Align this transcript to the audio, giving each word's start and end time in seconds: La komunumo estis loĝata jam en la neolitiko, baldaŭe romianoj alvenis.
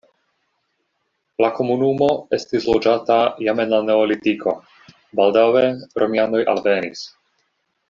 La 1.45 1.49
komunumo 1.57 2.07
estis 2.37 2.65
loĝata 2.71 3.19
jam 3.49 3.61
en 3.65 3.71
la 3.75 3.83
neolitiko, 3.91 4.55
baldaŭe 5.21 5.63
romianoj 6.05 6.43
alvenis. 6.57 7.07